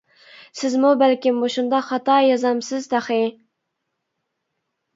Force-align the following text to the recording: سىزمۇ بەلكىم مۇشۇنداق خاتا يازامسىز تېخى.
سىزمۇ 0.61 0.93
بەلكىم 1.01 1.37
مۇشۇنداق 1.43 1.85
خاتا 1.91 2.17
يازامسىز 2.29 2.89
تېخى. 2.97 3.21